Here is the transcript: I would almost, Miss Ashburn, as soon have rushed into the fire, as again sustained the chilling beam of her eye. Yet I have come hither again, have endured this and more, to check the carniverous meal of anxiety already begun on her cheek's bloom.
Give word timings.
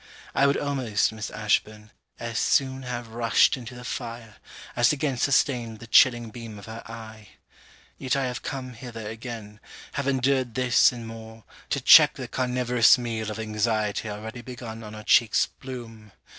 I 0.33 0.47
would 0.47 0.57
almost, 0.57 1.11
Miss 1.11 1.29
Ashburn, 1.29 1.91
as 2.19 2.39
soon 2.39 2.81
have 2.81 3.09
rushed 3.09 3.55
into 3.55 3.75
the 3.75 3.83
fire, 3.85 4.37
as 4.75 4.91
again 4.91 5.15
sustained 5.15 5.77
the 5.77 5.85
chilling 5.85 6.31
beam 6.31 6.57
of 6.57 6.65
her 6.65 6.81
eye. 6.87 7.27
Yet 7.99 8.15
I 8.15 8.23
have 8.25 8.41
come 8.41 8.73
hither 8.73 9.07
again, 9.07 9.59
have 9.91 10.07
endured 10.07 10.55
this 10.55 10.91
and 10.91 11.05
more, 11.05 11.43
to 11.69 11.79
check 11.79 12.15
the 12.15 12.27
carniverous 12.27 12.97
meal 12.97 13.29
of 13.29 13.37
anxiety 13.37 14.09
already 14.09 14.41
begun 14.41 14.81
on 14.83 14.95
her 14.95 15.03
cheek's 15.03 15.45
bloom. 15.45 16.11